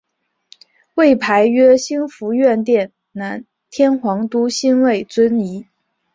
[0.95, 5.67] 位牌曰兴福院殿南天皇都心位尊仪。